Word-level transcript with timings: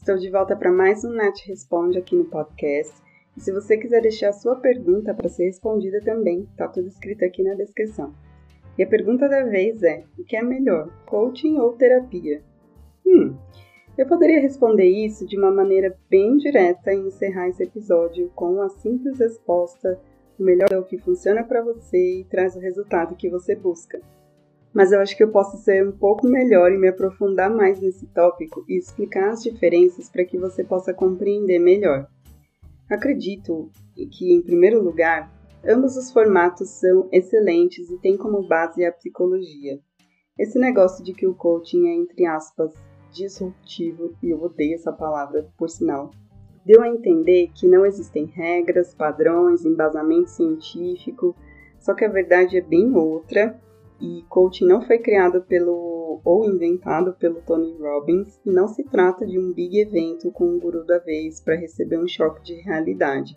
Estou 0.00 0.16
de 0.16 0.30
volta 0.30 0.56
para 0.56 0.72
mais 0.72 1.04
um 1.04 1.12
Nath 1.12 1.40
Responde 1.46 1.98
aqui 1.98 2.16
no 2.16 2.24
podcast. 2.24 2.90
E 3.36 3.40
se 3.40 3.52
você 3.52 3.76
quiser 3.76 4.00
deixar 4.00 4.30
a 4.30 4.32
sua 4.32 4.56
pergunta 4.56 5.12
para 5.12 5.28
ser 5.28 5.44
respondida 5.44 6.00
também, 6.00 6.48
tá 6.56 6.66
tudo 6.66 6.88
escrito 6.88 7.22
aqui 7.22 7.42
na 7.42 7.52
descrição. 7.52 8.14
E 8.78 8.82
a 8.82 8.86
pergunta 8.86 9.28
da 9.28 9.44
vez 9.44 9.82
é: 9.82 10.04
o 10.18 10.24
que 10.24 10.36
é 10.36 10.42
melhor, 10.42 10.88
coaching 11.04 11.58
ou 11.58 11.74
terapia? 11.74 12.42
Hum, 13.06 13.36
eu 13.98 14.06
poderia 14.06 14.40
responder 14.40 14.88
isso 14.88 15.26
de 15.26 15.36
uma 15.36 15.50
maneira 15.50 15.94
bem 16.08 16.38
direta 16.38 16.94
e 16.94 17.06
encerrar 17.06 17.48
esse 17.48 17.62
episódio 17.62 18.32
com 18.34 18.62
a 18.62 18.70
simples 18.70 19.18
resposta: 19.18 20.00
o 20.38 20.42
melhor 20.42 20.72
é 20.72 20.78
o 20.78 20.84
que 20.84 20.96
funciona 20.96 21.44
para 21.44 21.62
você 21.62 22.20
e 22.20 22.24
traz 22.24 22.56
o 22.56 22.60
resultado 22.60 23.16
que 23.16 23.28
você 23.28 23.54
busca 23.54 24.00
mas 24.72 24.92
eu 24.92 25.00
acho 25.00 25.16
que 25.16 25.22
eu 25.22 25.30
posso 25.30 25.56
ser 25.58 25.86
um 25.86 25.92
pouco 25.92 26.26
melhor 26.26 26.72
e 26.72 26.78
me 26.78 26.88
aprofundar 26.88 27.50
mais 27.50 27.80
nesse 27.80 28.06
tópico 28.06 28.64
e 28.68 28.78
explicar 28.78 29.30
as 29.30 29.42
diferenças 29.42 30.08
para 30.08 30.24
que 30.24 30.38
você 30.38 30.62
possa 30.62 30.94
compreender 30.94 31.58
melhor. 31.58 32.08
Acredito 32.88 33.70
que, 33.94 34.32
em 34.32 34.42
primeiro 34.42 34.82
lugar, 34.82 35.30
ambos 35.64 35.96
os 35.96 36.12
formatos 36.12 36.70
são 36.70 37.08
excelentes 37.12 37.90
e 37.90 37.98
têm 37.98 38.16
como 38.16 38.46
base 38.46 38.84
a 38.84 38.92
psicologia. 38.92 39.78
Esse 40.38 40.58
negócio 40.58 41.04
de 41.04 41.12
que 41.12 41.26
o 41.26 41.34
coaching 41.34 41.88
é, 41.88 41.94
entre 41.94 42.24
aspas, 42.24 42.72
disruptivo, 43.12 44.14
e 44.22 44.30
eu 44.30 44.40
odeio 44.40 44.74
essa 44.74 44.92
palavra, 44.92 45.48
por 45.58 45.68
sinal, 45.68 46.10
deu 46.64 46.80
a 46.82 46.88
entender 46.88 47.50
que 47.54 47.66
não 47.66 47.84
existem 47.84 48.26
regras, 48.26 48.94
padrões, 48.94 49.64
embasamento 49.64 50.30
científico, 50.30 51.34
só 51.78 51.92
que 51.92 52.04
a 52.04 52.08
verdade 52.08 52.56
é 52.56 52.60
bem 52.60 52.94
outra 52.94 53.58
e 54.00 54.24
coaching 54.28 54.66
não 54.66 54.80
foi 54.80 54.98
criado 54.98 55.42
pelo 55.42 56.20
ou 56.24 56.44
inventado 56.44 57.14
pelo 57.14 57.40
Tony 57.42 57.76
Robbins 57.78 58.40
e 58.44 58.50
não 58.50 58.68
se 58.68 58.82
trata 58.84 59.26
de 59.26 59.38
um 59.38 59.52
big 59.52 59.78
evento 59.78 60.30
com 60.30 60.44
um 60.44 60.58
guru 60.58 60.84
da 60.84 60.98
vez 60.98 61.40
para 61.40 61.56
receber 61.56 61.98
um 61.98 62.08
choque 62.08 62.42
de 62.42 62.54
realidade. 62.54 63.36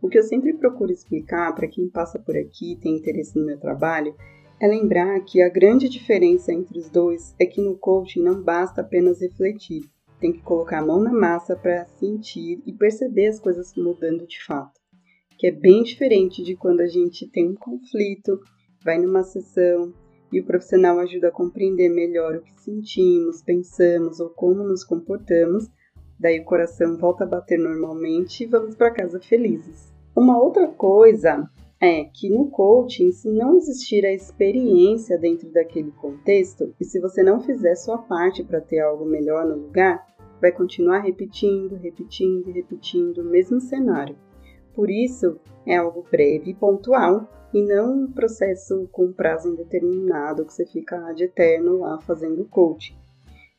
O 0.00 0.08
que 0.08 0.18
eu 0.18 0.22
sempre 0.22 0.54
procuro 0.54 0.92
explicar 0.92 1.54
para 1.54 1.68
quem 1.68 1.88
passa 1.88 2.18
por 2.18 2.36
aqui 2.36 2.72
e 2.72 2.76
tem 2.76 2.96
interesse 2.96 3.38
no 3.38 3.44
meu 3.44 3.58
trabalho 3.58 4.14
é 4.60 4.66
lembrar 4.66 5.18
que 5.20 5.42
a 5.42 5.48
grande 5.48 5.88
diferença 5.88 6.52
entre 6.52 6.78
os 6.78 6.88
dois 6.88 7.34
é 7.38 7.46
que 7.46 7.60
no 7.60 7.76
coaching 7.76 8.22
não 8.22 8.42
basta 8.42 8.80
apenas 8.80 9.20
refletir, 9.20 9.82
tem 10.20 10.32
que 10.32 10.42
colocar 10.42 10.78
a 10.78 10.86
mão 10.86 11.00
na 11.00 11.12
massa 11.12 11.54
para 11.54 11.86
sentir 11.98 12.62
e 12.64 12.72
perceber 12.72 13.26
as 13.26 13.38
coisas 13.40 13.74
mudando 13.76 14.26
de 14.26 14.42
fato. 14.44 14.80
Que 15.38 15.48
é 15.48 15.52
bem 15.52 15.82
diferente 15.82 16.42
de 16.42 16.56
quando 16.56 16.80
a 16.80 16.86
gente 16.86 17.28
tem 17.28 17.50
um 17.50 17.54
conflito 17.54 18.40
vai 18.86 18.98
numa 18.98 19.24
sessão 19.24 19.92
e 20.32 20.40
o 20.40 20.44
profissional 20.44 21.00
ajuda 21.00 21.28
a 21.28 21.32
compreender 21.32 21.88
melhor 21.88 22.36
o 22.36 22.40
que 22.40 22.60
sentimos, 22.60 23.42
pensamos 23.42 24.20
ou 24.20 24.30
como 24.30 24.62
nos 24.62 24.84
comportamos, 24.84 25.68
daí 26.18 26.38
o 26.38 26.44
coração 26.44 26.96
volta 26.96 27.24
a 27.24 27.26
bater 27.26 27.58
normalmente 27.58 28.44
e 28.44 28.46
vamos 28.46 28.76
para 28.76 28.92
casa 28.92 29.20
felizes. 29.20 29.92
Uma 30.14 30.40
outra 30.40 30.68
coisa 30.68 31.50
é 31.80 32.04
que 32.04 32.30
no 32.30 32.48
coaching, 32.48 33.10
se 33.10 33.28
não 33.28 33.56
existir 33.56 34.06
a 34.06 34.12
experiência 34.12 35.18
dentro 35.18 35.50
daquele 35.50 35.90
contexto, 35.90 36.72
e 36.80 36.84
se 36.84 37.00
você 37.00 37.22
não 37.22 37.40
fizer 37.40 37.74
sua 37.74 37.98
parte 37.98 38.42
para 38.42 38.60
ter 38.60 38.78
algo 38.78 39.04
melhor 39.04 39.44
no 39.44 39.56
lugar, 39.56 40.06
vai 40.40 40.52
continuar 40.52 41.00
repetindo, 41.00 41.74
repetindo, 41.74 42.50
repetindo 42.50 43.18
o 43.18 43.24
mesmo 43.24 43.60
cenário. 43.60 44.16
Por 44.74 44.90
isso, 44.90 45.38
é 45.66 45.76
algo 45.76 46.06
breve 46.10 46.50
e 46.50 46.54
pontual 46.54 47.28
e 47.56 47.62
não 47.62 48.02
um 48.02 48.12
processo 48.12 48.86
com 48.92 49.10
prazo 49.10 49.48
indeterminado 49.48 50.44
que 50.44 50.52
você 50.52 50.66
fica 50.66 51.10
de 51.12 51.24
eterno 51.24 51.78
lá 51.78 51.98
fazendo 52.02 52.44
coaching. 52.44 52.94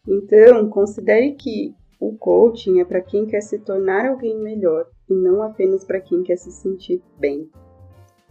Então, 0.07 0.69
considere 0.69 1.31
que 1.31 1.73
o 1.99 2.15
coaching 2.15 2.79
é 2.79 2.85
para 2.85 3.01
quem 3.01 3.25
quer 3.25 3.41
se 3.41 3.57
tornar 3.57 4.05
alguém 4.05 4.37
melhor 4.37 4.87
e 5.09 5.15
não 5.15 5.41
apenas 5.41 5.83
para 5.83 5.99
quem 5.99 6.21
quer 6.21 6.35
se 6.35 6.51
sentir 6.51 7.01
bem. 7.17 7.49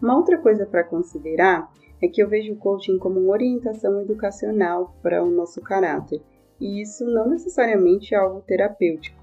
Uma 0.00 0.16
outra 0.16 0.38
coisa 0.38 0.65
para 0.65 0.84
considerar 0.84 1.69
é 2.00 2.06
que 2.06 2.22
eu 2.22 2.28
vejo 2.28 2.53
o 2.53 2.59
coaching 2.59 2.97
como 2.97 3.19
uma 3.19 3.33
orientação 3.33 4.00
educacional 4.00 4.94
para 5.03 5.25
o 5.25 5.31
nosso 5.33 5.60
caráter, 5.60 6.22
e 6.60 6.81
isso 6.81 7.04
não 7.04 7.28
necessariamente 7.28 8.15
é 8.15 8.19
algo 8.19 8.41
terapêutico. 8.43 9.21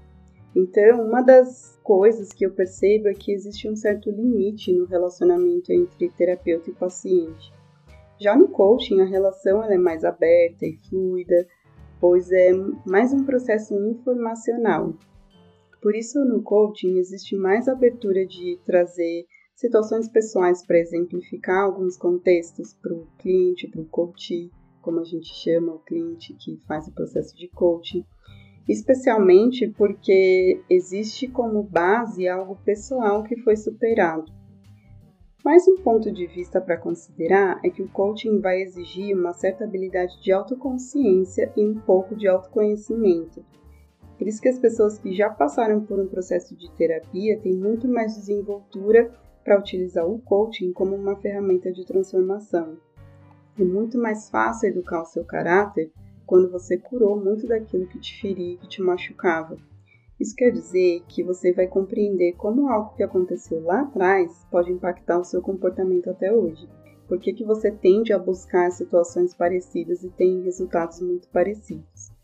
Então, 0.54 1.04
uma 1.04 1.20
das 1.20 1.76
coisas 1.82 2.32
que 2.32 2.46
eu 2.46 2.52
percebo 2.52 3.08
é 3.08 3.14
que 3.14 3.32
existe 3.32 3.68
um 3.68 3.74
certo 3.74 4.08
limite 4.10 4.72
no 4.72 4.86
relacionamento 4.86 5.72
entre 5.72 6.08
terapeuta 6.10 6.70
e 6.70 6.74
paciente. 6.74 7.52
Já 8.20 8.36
no 8.36 8.48
coaching, 8.48 9.00
a 9.00 9.04
relação 9.04 9.64
é 9.64 9.76
mais 9.76 10.04
aberta 10.04 10.64
e 10.64 10.78
fluida, 10.88 11.46
pois 12.00 12.30
é 12.30 12.52
mais 12.86 13.12
um 13.12 13.24
processo 13.24 13.74
informacional. 13.74 14.94
Por 15.82 15.96
isso, 15.96 16.24
no 16.24 16.40
coaching, 16.40 16.98
existe 16.98 17.34
mais 17.34 17.66
abertura 17.66 18.24
de 18.24 18.58
trazer 18.64 19.26
situações 19.56 20.08
pessoais 20.08 20.64
para 20.64 20.78
exemplificar 20.78 21.64
alguns 21.64 21.96
contextos 21.96 22.72
para 22.74 22.94
o 22.94 23.06
cliente, 23.18 23.68
para 23.68 23.80
o 23.80 23.86
coach, 23.86 24.50
como 24.80 25.00
a 25.00 25.04
gente 25.04 25.34
chama 25.34 25.74
o 25.74 25.80
cliente 25.80 26.32
que 26.34 26.60
faz 26.68 26.86
o 26.86 26.92
processo 26.92 27.36
de 27.36 27.48
coaching 27.48 28.04
especialmente 28.68 29.68
porque 29.68 30.60
existe 30.68 31.28
como 31.28 31.62
base 31.62 32.28
algo 32.28 32.56
pessoal 32.64 33.22
que 33.22 33.36
foi 33.36 33.56
superado. 33.56 34.32
Mais 35.44 35.68
um 35.68 35.76
ponto 35.76 36.10
de 36.10 36.26
vista 36.26 36.58
para 36.58 36.78
considerar 36.78 37.60
é 37.62 37.68
que 37.68 37.82
o 37.82 37.88
coaching 37.88 38.40
vai 38.40 38.62
exigir 38.62 39.14
uma 39.14 39.34
certa 39.34 39.64
habilidade 39.64 40.18
de 40.22 40.32
autoconsciência 40.32 41.52
e 41.54 41.62
um 41.62 41.74
pouco 41.74 42.16
de 42.16 42.26
autoconhecimento. 42.26 43.44
Por 44.16 44.26
isso 44.26 44.40
que 44.40 44.48
as 44.48 44.58
pessoas 44.58 44.98
que 44.98 45.12
já 45.12 45.28
passaram 45.28 45.84
por 45.84 46.00
um 46.00 46.06
processo 46.06 46.56
de 46.56 46.70
terapia 46.72 47.38
têm 47.40 47.52
muito 47.52 47.86
mais 47.86 48.16
desenvoltura 48.16 49.12
para 49.44 49.58
utilizar 49.58 50.08
o 50.08 50.18
coaching 50.20 50.72
como 50.72 50.96
uma 50.96 51.16
ferramenta 51.16 51.70
de 51.70 51.84
transformação. 51.84 52.78
É 53.58 53.62
muito 53.62 53.98
mais 53.98 54.30
fácil 54.30 54.70
educar 54.70 55.02
o 55.02 55.06
seu 55.06 55.24
caráter 55.24 55.92
quando 56.26 56.50
você 56.50 56.76
curou 56.76 57.22
muito 57.22 57.46
daquilo 57.46 57.86
que 57.86 57.98
te 57.98 58.20
feria, 58.20 58.56
que 58.58 58.68
te 58.68 58.82
machucava. 58.82 59.56
Isso 60.18 60.34
quer 60.36 60.50
dizer 60.50 61.02
que 61.08 61.22
você 61.22 61.52
vai 61.52 61.66
compreender 61.66 62.34
como 62.34 62.68
algo 62.68 62.94
que 62.94 63.02
aconteceu 63.02 63.62
lá 63.62 63.82
atrás 63.82 64.46
pode 64.50 64.70
impactar 64.70 65.18
o 65.18 65.24
seu 65.24 65.42
comportamento 65.42 66.08
até 66.08 66.32
hoje. 66.32 66.68
Por 67.08 67.18
que, 67.18 67.32
que 67.32 67.44
você 67.44 67.70
tende 67.70 68.12
a 68.12 68.18
buscar 68.18 68.70
situações 68.70 69.34
parecidas 69.34 70.02
e 70.02 70.10
tem 70.10 70.42
resultados 70.42 71.00
muito 71.00 71.28
parecidos? 71.28 72.14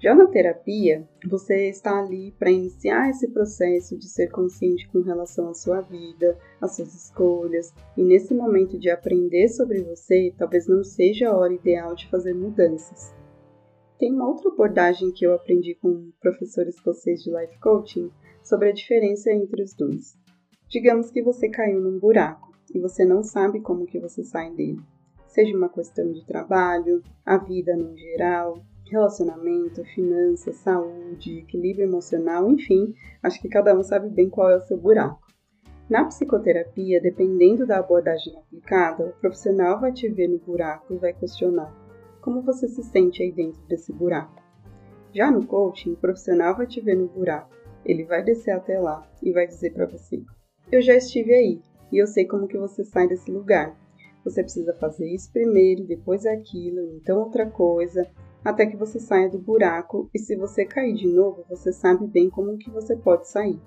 Já 0.00 0.14
na 0.14 0.26
terapia, 0.26 1.08
você 1.26 1.70
está 1.70 1.98
ali 1.98 2.30
para 2.38 2.50
iniciar 2.50 3.08
esse 3.08 3.26
processo 3.28 3.96
de 3.96 4.06
ser 4.06 4.28
consciente 4.30 4.86
com 4.88 5.00
relação 5.00 5.48
à 5.48 5.54
sua 5.54 5.80
vida, 5.80 6.36
às 6.60 6.76
suas 6.76 6.94
escolhas, 6.94 7.72
e 7.96 8.02
nesse 8.02 8.34
momento 8.34 8.78
de 8.78 8.90
aprender 8.90 9.48
sobre 9.48 9.82
você, 9.82 10.32
talvez 10.36 10.66
não 10.68 10.84
seja 10.84 11.30
a 11.30 11.36
hora 11.36 11.54
ideal 11.54 11.94
de 11.94 12.06
fazer 12.10 12.34
mudanças. 12.34 13.14
Tem 14.04 14.12
uma 14.12 14.28
outra 14.28 14.50
abordagem 14.50 15.10
que 15.10 15.24
eu 15.24 15.32
aprendi 15.32 15.74
com 15.76 15.88
um 15.88 16.12
professor 16.20 16.68
escocês 16.68 17.22
de 17.22 17.30
life 17.30 17.58
coaching 17.58 18.10
sobre 18.42 18.68
a 18.68 18.72
diferença 18.72 19.32
entre 19.32 19.62
os 19.62 19.72
dois. 19.72 20.14
Digamos 20.68 21.10
que 21.10 21.22
você 21.22 21.48
caiu 21.48 21.80
num 21.80 21.98
buraco 21.98 22.52
e 22.74 22.78
você 22.78 23.02
não 23.02 23.22
sabe 23.22 23.60
como 23.60 23.86
que 23.86 23.98
você 23.98 24.22
sai 24.22 24.50
dele. 24.50 24.82
Seja 25.26 25.56
uma 25.56 25.70
questão 25.70 26.12
de 26.12 26.22
trabalho, 26.26 27.02
a 27.24 27.38
vida 27.38 27.74
no 27.74 27.96
geral, 27.96 28.58
relacionamento, 28.90 29.82
finanças, 29.94 30.56
saúde, 30.56 31.38
equilíbrio 31.38 31.88
emocional, 31.88 32.50
enfim, 32.50 32.94
acho 33.22 33.40
que 33.40 33.48
cada 33.48 33.74
um 33.74 33.82
sabe 33.82 34.10
bem 34.10 34.28
qual 34.28 34.50
é 34.50 34.56
o 34.58 34.66
seu 34.66 34.76
buraco. 34.76 35.26
Na 35.88 36.04
psicoterapia, 36.04 37.00
dependendo 37.00 37.66
da 37.66 37.78
abordagem 37.78 38.36
aplicada, 38.36 39.06
o 39.06 39.18
profissional 39.18 39.80
vai 39.80 39.92
te 39.92 40.06
ver 40.10 40.28
no 40.28 40.36
buraco 40.36 40.92
e 40.92 40.98
vai 40.98 41.14
questionar 41.14 41.83
como 42.24 42.40
você 42.40 42.66
se 42.66 42.82
sente 42.82 43.22
aí 43.22 43.30
dentro 43.30 43.60
desse 43.68 43.92
buraco. 43.92 44.42
Já 45.12 45.30
no 45.30 45.46
coaching, 45.46 45.92
o 45.92 45.96
profissional 45.96 46.56
vai 46.56 46.66
te 46.66 46.80
ver 46.80 46.96
no 46.96 47.06
buraco, 47.06 47.54
ele 47.84 48.02
vai 48.04 48.24
descer 48.24 48.52
até 48.52 48.80
lá 48.80 49.06
e 49.22 49.30
vai 49.30 49.46
dizer 49.46 49.74
para 49.74 49.84
você: 49.84 50.22
"Eu 50.72 50.80
já 50.80 50.94
estive 50.94 51.34
aí 51.34 51.60
e 51.92 51.98
eu 51.98 52.06
sei 52.06 52.24
como 52.24 52.48
que 52.48 52.56
você 52.56 52.82
sai 52.82 53.06
desse 53.06 53.30
lugar. 53.30 53.78
Você 54.24 54.42
precisa 54.42 54.72
fazer 54.72 55.06
isso 55.06 55.30
primeiro, 55.30 55.84
depois 55.84 56.24
aquilo, 56.24 56.96
então 56.96 57.18
outra 57.18 57.44
coisa, 57.44 58.10
até 58.42 58.64
que 58.64 58.76
você 58.76 58.98
saia 58.98 59.28
do 59.28 59.38
buraco 59.38 60.08
e 60.14 60.18
se 60.18 60.34
você 60.34 60.64
cair 60.64 60.94
de 60.94 61.06
novo, 61.06 61.44
você 61.46 61.74
sabe 61.74 62.06
bem 62.06 62.30
como 62.30 62.56
que 62.56 62.70
você 62.70 62.96
pode 62.96 63.28
sair. 63.28 63.60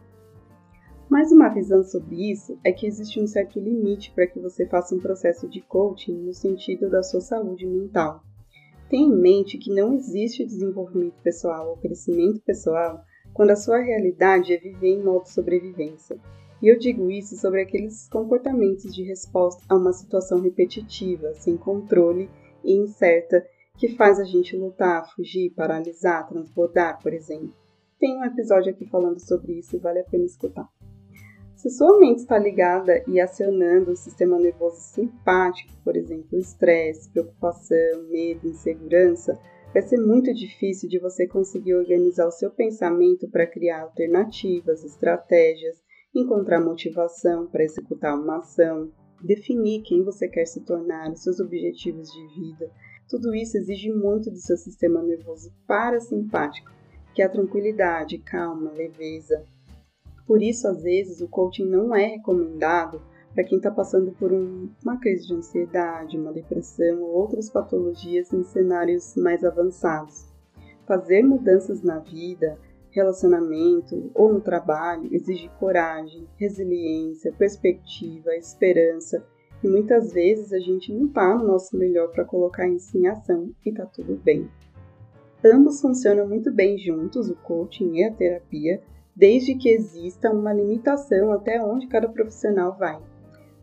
Mais 1.07 1.31
uma 1.31 1.49
visão 1.49 1.83
sobre 1.83 2.31
isso 2.31 2.57
é 2.63 2.71
que 2.71 2.87
existe 2.87 3.21
um 3.21 3.27
certo 3.27 3.59
limite 3.59 4.11
para 4.13 4.25
que 4.25 4.39
você 4.39 4.65
faça 4.65 4.95
um 4.95 4.99
processo 4.99 5.47
de 5.47 5.61
coaching 5.61 6.17
no 6.17 6.33
sentido 6.33 6.89
da 6.89 7.03
sua 7.03 7.21
saúde 7.21 7.67
mental. 7.67 8.23
Tenha 8.89 9.05
em 9.05 9.15
mente 9.15 9.57
que 9.57 9.73
não 9.73 9.93
existe 9.93 10.45
desenvolvimento 10.45 11.21
pessoal 11.21 11.69
ou 11.69 11.77
crescimento 11.77 12.41
pessoal 12.41 13.03
quando 13.33 13.51
a 13.51 13.55
sua 13.55 13.79
realidade 13.79 14.53
é 14.53 14.57
viver 14.57 14.87
em 14.87 15.03
modo 15.03 15.27
sobrevivência. 15.27 16.17
E 16.61 16.67
eu 16.67 16.79
digo 16.79 17.11
isso 17.11 17.35
sobre 17.35 17.61
aqueles 17.61 18.07
comportamentos 18.09 18.93
de 18.95 19.03
resposta 19.03 19.63
a 19.69 19.75
uma 19.75 19.93
situação 19.93 20.41
repetitiva, 20.41 21.33
sem 21.35 21.55
controle 21.57 22.29
e 22.63 22.73
incerta 22.73 23.45
que 23.77 23.89
faz 23.89 24.19
a 24.19 24.23
gente 24.23 24.57
lutar, 24.57 25.13
fugir, 25.13 25.51
paralisar, 25.51 26.27
transbordar, 26.27 26.99
por 27.01 27.13
exemplo. 27.13 27.53
Tem 27.99 28.17
um 28.17 28.23
episódio 28.23 28.71
aqui 28.71 28.85
falando 28.85 29.19
sobre 29.19 29.53
isso 29.53 29.75
e 29.75 29.79
vale 29.79 29.99
a 29.99 30.03
pena 30.03 30.25
escutar. 30.25 30.67
Se 31.57 31.71
sua 31.71 31.99
mente 31.99 32.19
está 32.19 32.37
ligada 32.37 33.03
e 33.07 33.19
acionando 33.19 33.91
o 33.91 33.95
sistema 33.95 34.37
nervoso 34.37 34.79
simpático, 34.79 35.73
por 35.83 35.97
exemplo, 35.97 36.37
estresse, 36.37 37.09
preocupação, 37.09 38.03
medo, 38.11 38.47
insegurança, 38.47 39.35
vai 39.73 39.81
ser 39.81 39.97
muito 39.97 40.31
difícil 40.35 40.87
de 40.87 40.99
você 40.99 41.25
conseguir 41.27 41.73
organizar 41.73 42.27
o 42.27 42.31
seu 42.31 42.51
pensamento 42.51 43.27
para 43.27 43.47
criar 43.47 43.81
alternativas, 43.81 44.83
estratégias, 44.83 45.81
encontrar 46.13 46.63
motivação 46.63 47.47
para 47.47 47.63
executar 47.63 48.13
uma 48.13 48.37
ação, 48.37 48.91
definir 49.23 49.81
quem 49.81 50.03
você 50.03 50.27
quer 50.27 50.45
se 50.45 50.63
tornar, 50.63 51.11
os 51.11 51.23
seus 51.23 51.39
objetivos 51.39 52.07
de 52.11 52.27
vida, 52.39 52.71
tudo 53.09 53.33
isso 53.33 53.57
exige 53.57 53.91
muito 53.91 54.29
do 54.29 54.37
seu 54.37 54.57
sistema 54.57 55.01
nervoso 55.01 55.51
parasimpático, 55.65 56.71
que 57.15 57.23
é 57.23 57.25
a 57.25 57.29
tranquilidade, 57.29 58.19
calma, 58.19 58.71
leveza. 58.73 59.43
Por 60.27 60.43
isso, 60.43 60.67
às 60.67 60.83
vezes, 60.83 61.21
o 61.21 61.27
coaching 61.27 61.65
não 61.65 61.95
é 61.95 62.05
recomendado 62.05 63.01
para 63.33 63.43
quem 63.43 63.57
está 63.57 63.71
passando 63.71 64.11
por 64.11 64.33
um, 64.33 64.69
uma 64.83 64.99
crise 64.99 65.27
de 65.27 65.33
ansiedade, 65.33 66.17
uma 66.17 66.33
depressão 66.33 67.01
ou 67.01 67.15
outras 67.15 67.49
patologias 67.49 68.33
em 68.33 68.43
cenários 68.43 69.15
mais 69.15 69.43
avançados. 69.43 70.27
Fazer 70.85 71.23
mudanças 71.23 71.81
na 71.81 71.99
vida, 71.99 72.59
relacionamento 72.91 74.09
ou 74.13 74.33
no 74.33 74.41
trabalho 74.41 75.07
exige 75.13 75.49
coragem, 75.59 76.27
resiliência, 76.35 77.31
perspectiva, 77.31 78.35
esperança 78.35 79.25
e 79.63 79.67
muitas 79.67 80.13
vezes 80.13 80.51
a 80.51 80.59
gente 80.59 80.93
não 80.93 81.07
está 81.07 81.35
no 81.35 81.45
nosso 81.45 81.77
melhor 81.77 82.11
para 82.11 82.25
colocar 82.25 82.67
isso 82.67 82.97
em 82.97 83.07
ação 83.07 83.51
e 83.65 83.71
tá 83.71 83.85
tudo 83.85 84.15
bem. 84.15 84.49
Ambos 85.45 85.79
funcionam 85.81 86.27
muito 86.27 86.51
bem 86.51 86.77
juntos, 86.77 87.29
o 87.29 87.35
coaching 87.35 87.97
e 87.97 88.03
a 88.03 88.11
terapia, 88.11 88.81
desde 89.17 89.55
que 89.55 89.69
exista 89.69 90.31
uma 90.31 90.53
limitação 90.53 91.31
até 91.31 91.61
onde 91.61 91.87
cada 91.87 92.07
profissional 92.07 92.77
vai. 92.77 93.01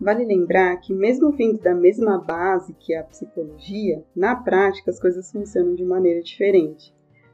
Vale 0.01 0.25
lembrar 0.25 0.77
que, 0.79 0.93
mesmo 0.93 1.31
vindo 1.31 1.59
da 1.59 1.75
mesma 1.75 2.19
base 2.19 2.75
que 2.75 2.95
a 2.95 3.05
psicologia, 3.05 4.05
na 4.15 4.35
prática 4.35 4.91
as 4.91 4.99
coisas 4.99 5.31
funcionam 5.31 5.75
de 5.75 5.85
maneira 5.85 6.21
diferente. 6.21 6.93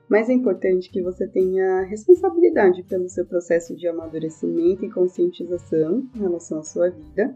Mas 0.08 0.28
é 0.28 0.32
importante 0.32 0.90
que 0.90 1.00
você 1.00 1.26
tenha 1.26 1.82
responsabilidade 1.82 2.82
pelo 2.82 3.08
seu 3.08 3.24
processo 3.24 3.74
de 3.74 3.88
amadurecimento 3.88 4.84
e 4.84 4.90
conscientização 4.90 6.06
em 6.14 6.18
relação 6.18 6.58
à 6.58 6.62
sua 6.62 6.90
vida. 6.90 7.34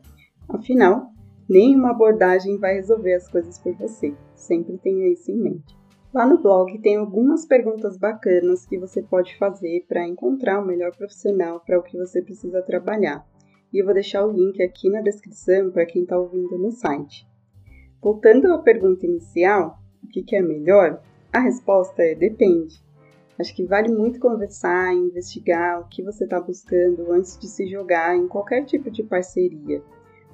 Afinal, 0.48 1.14
Nenhuma 1.48 1.90
abordagem 1.90 2.56
vai 2.56 2.74
resolver 2.74 3.14
as 3.14 3.28
coisas 3.28 3.58
por 3.58 3.74
você. 3.74 4.14
Sempre 4.34 4.78
tenha 4.78 5.12
isso 5.12 5.30
em 5.30 5.36
mente. 5.36 5.76
Lá 6.14 6.24
no 6.24 6.38
blog 6.38 6.78
tem 6.78 6.94
algumas 6.94 7.44
perguntas 7.44 7.96
bacanas 7.96 8.64
que 8.64 8.78
você 8.78 9.02
pode 9.02 9.36
fazer 9.36 9.84
para 9.88 10.06
encontrar 10.06 10.62
o 10.62 10.64
melhor 10.64 10.94
profissional 10.96 11.58
para 11.58 11.76
o 11.76 11.82
que 11.82 11.98
você 11.98 12.22
precisa 12.22 12.62
trabalhar. 12.62 13.26
E 13.72 13.80
eu 13.80 13.84
vou 13.84 13.92
deixar 13.92 14.24
o 14.24 14.30
link 14.30 14.62
aqui 14.62 14.88
na 14.88 15.00
descrição 15.00 15.72
para 15.72 15.84
quem 15.84 16.02
está 16.02 16.16
ouvindo 16.16 16.56
no 16.56 16.70
site. 16.70 17.26
Voltando 18.00 18.52
à 18.52 18.58
pergunta 18.58 19.04
inicial, 19.04 19.76
o 20.04 20.06
que, 20.06 20.22
que 20.22 20.36
é 20.36 20.40
melhor? 20.40 21.02
A 21.32 21.40
resposta 21.40 22.00
é 22.00 22.14
depende. 22.14 22.80
Acho 23.36 23.52
que 23.52 23.66
vale 23.66 23.92
muito 23.92 24.20
conversar 24.20 24.94
investigar 24.94 25.80
o 25.80 25.88
que 25.88 26.00
você 26.00 26.22
está 26.22 26.40
buscando 26.40 27.10
antes 27.10 27.36
de 27.36 27.48
se 27.48 27.66
jogar 27.66 28.16
em 28.16 28.28
qualquer 28.28 28.64
tipo 28.64 28.88
de 28.88 29.02
parceria 29.02 29.82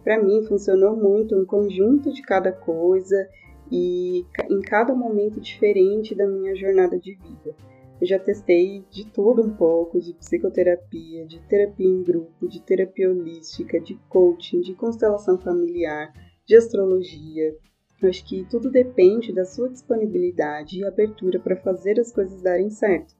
para 0.03 0.23
mim 0.23 0.44
funcionou 0.47 0.97
muito 0.97 1.37
um 1.37 1.44
conjunto 1.44 2.12
de 2.12 2.23
cada 2.23 2.53
coisa 2.53 3.29
e 3.70 4.25
em 4.49 4.61
cada 4.61 4.94
momento 4.94 5.40
diferente 5.40 6.14
da 6.14 6.26
minha 6.26 6.55
jornada 6.55 6.99
de 6.99 7.14
vida. 7.14 7.55
Eu 8.00 8.06
já 8.06 8.19
testei 8.19 8.84
de 8.90 9.06
tudo 9.06 9.43
um 9.43 9.50
pouco, 9.50 10.00
de 10.00 10.14
psicoterapia, 10.14 11.26
de 11.26 11.38
terapia 11.40 11.87
em 11.87 12.02
grupo, 12.02 12.49
de 12.49 12.61
terapia 12.62 13.11
holística, 13.11 13.78
de 13.78 13.94
coaching, 14.08 14.61
de 14.61 14.75
constelação 14.75 15.38
familiar, 15.38 16.12
de 16.46 16.56
astrologia. 16.56 17.55
Eu 18.02 18.08
acho 18.08 18.25
que 18.26 18.46
tudo 18.50 18.70
depende 18.70 19.32
da 19.32 19.44
sua 19.44 19.69
disponibilidade 19.69 20.78
e 20.78 20.84
abertura 20.87 21.38
para 21.38 21.56
fazer 21.56 22.00
as 22.00 22.11
coisas 22.11 22.40
darem 22.40 22.70
certo 22.70 23.14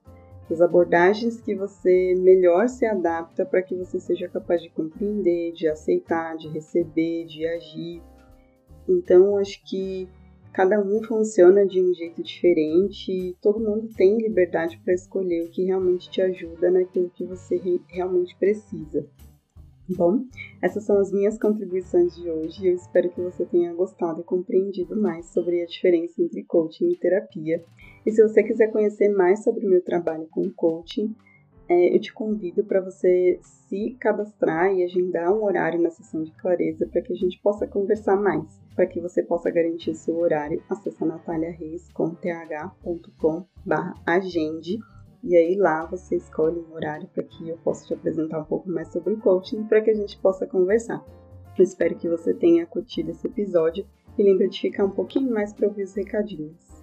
as 0.53 0.61
abordagens 0.61 1.41
que 1.41 1.55
você 1.55 2.15
melhor 2.19 2.69
se 2.69 2.85
adapta 2.85 3.45
para 3.45 3.63
que 3.63 3.75
você 3.75 4.01
seja 4.01 4.29
capaz 4.29 4.61
de 4.61 4.69
compreender, 4.71 5.53
de 5.53 5.69
aceitar, 5.69 6.37
de 6.37 6.49
receber, 6.49 7.25
de 7.27 7.47
agir. 7.47 8.03
Então, 8.89 9.37
acho 9.37 9.63
que 9.65 10.09
cada 10.53 10.81
um 10.81 11.03
funciona 11.05 11.67
de 11.67 11.81
um 11.81 11.95
jeito 11.95 12.23
diferente 12.23 13.11
e 13.11 13.35
todo 13.41 13.61
mundo 13.61 13.89
tem 13.97 14.19
liberdade 14.19 14.81
para 14.85 14.95
escolher 14.95 15.45
o 15.45 15.51
que 15.51 15.65
realmente 15.65 16.11
te 16.11 16.21
ajuda 16.21 16.71
naquilo 16.71 17.11
que 17.11 17.25
você 17.25 17.61
realmente 17.89 18.37
precisa. 18.39 19.07
Bom, 19.97 20.25
essas 20.63 20.85
são 20.85 20.99
as 20.99 21.11
minhas 21.11 21.37
contribuições 21.37 22.15
de 22.15 22.31
hoje 22.31 22.65
e 22.65 22.69
eu 22.69 22.75
espero 22.75 23.11
que 23.11 23.21
você 23.21 23.45
tenha 23.45 23.75
gostado 23.75 24.21
e 24.21 24.25
compreendido 24.25 24.97
mais 24.97 25.27
sobre 25.27 25.61
a 25.63 25.67
diferença 25.67 26.23
entre 26.23 26.45
coaching 26.45 26.91
e 26.91 26.97
terapia. 26.97 27.65
E 28.07 28.11
se 28.13 28.23
você 28.23 28.43
quiser 28.43 28.71
conhecer 28.71 29.09
mais 29.09 29.43
sobre 29.43 29.67
o 29.67 29.69
meu 29.69 29.83
trabalho 29.83 30.29
com 30.31 30.49
coaching, 30.51 31.15
é, 31.71 31.95
eu 31.95 32.01
te 32.01 32.13
convido 32.13 32.65
para 32.65 32.81
você 32.81 33.39
se 33.43 33.97
cadastrar 34.01 34.75
e 34.75 34.83
agendar 34.83 35.33
um 35.33 35.45
horário 35.45 35.81
na 35.81 35.89
sessão 35.89 36.25
de 36.25 36.33
clareza 36.33 36.85
para 36.89 37.01
que 37.01 37.13
a 37.13 37.17
gente 37.17 37.41
possa 37.41 37.65
conversar 37.65 38.17
mais. 38.17 38.61
Para 38.75 38.87
que 38.87 39.01
você 39.01 39.23
possa 39.23 39.53
garantir 39.53 39.95
seu 39.95 40.19
horário, 40.19 40.61
acessa 40.69 41.07
nataliareis.th.com 41.07 43.45
agende 44.05 44.81
e 45.23 45.37
aí 45.37 45.55
lá 45.55 45.87
você 45.87 46.17
escolhe 46.17 46.59
um 46.59 46.75
horário 46.75 47.07
para 47.15 47.23
que 47.23 47.49
eu 47.49 47.57
possa 47.59 47.87
te 47.87 47.95
apresentar 47.95 48.41
um 48.41 48.45
pouco 48.45 48.69
mais 48.69 48.89
sobre 48.89 49.15
o 49.15 49.21
coaching 49.21 49.63
para 49.63 49.81
que 49.81 49.91
a 49.91 49.95
gente 49.95 50.19
possa 50.19 50.49
conversar. 50.49 51.05
Eu 51.57 51.63
espero 51.63 51.95
que 51.95 52.09
você 52.09 52.35
tenha 52.35 52.67
curtido 52.67 53.13
esse 53.13 53.29
episódio 53.29 53.87
e 54.19 54.25
lembre 54.25 54.49
de 54.49 54.61
ficar 54.61 54.85
um 54.85 54.91
pouquinho 54.91 55.33
mais 55.33 55.53
para 55.53 55.69
ouvir 55.69 55.85
os 55.85 55.95
recadinhos. 55.95 56.83